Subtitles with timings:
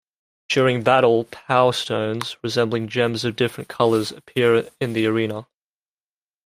[0.49, 5.45] During battle, "Power Stones", resembling gems of different colors, appear in the arena.